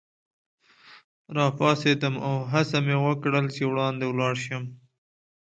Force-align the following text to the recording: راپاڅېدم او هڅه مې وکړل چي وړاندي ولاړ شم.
راپاڅېدم 1.35 2.15
او 2.27 2.35
هڅه 2.51 2.77
مې 2.85 2.97
وکړل 3.05 3.45
چي 3.55 3.61
وړاندي 3.67 4.05
ولاړ 4.07 4.33
شم. 4.43 4.63